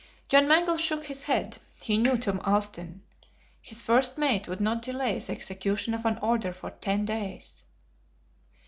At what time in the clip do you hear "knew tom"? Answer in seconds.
1.99-2.41